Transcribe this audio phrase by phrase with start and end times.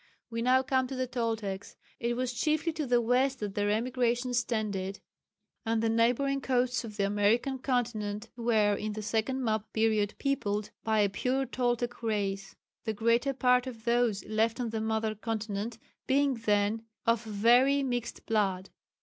[0.31, 1.75] We now come to the Toltecs.
[1.99, 4.99] It was chiefly to the west that their emigrations tended,
[5.63, 10.71] and the neighbouring coasts of the American continent were in the second map period peopled
[10.83, 15.77] by a pure Toltec race, the greater part of those left on the mother continent
[16.07, 18.71] being then of very mixed blood.